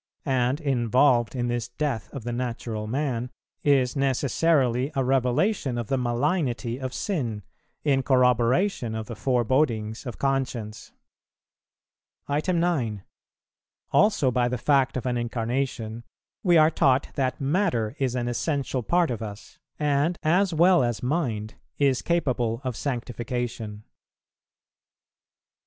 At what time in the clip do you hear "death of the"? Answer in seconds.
1.67-2.31